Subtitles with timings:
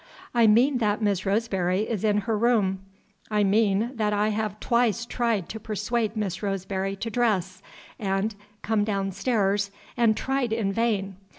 [0.33, 2.79] "I mean that Miss Roseberry is in her room.
[3.29, 7.61] I mean that I have twice tried to persuade Miss Roseberry to dress
[7.99, 8.33] and
[8.63, 11.17] come downstairs, and tried in vain.